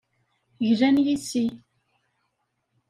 Glan 0.67 0.97
yes-i. 1.05 1.45